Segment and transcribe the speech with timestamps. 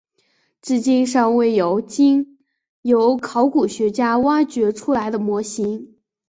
[0.63, 2.39] 至今尚未有经
[2.81, 5.95] 由考古学家挖掘出来的模型。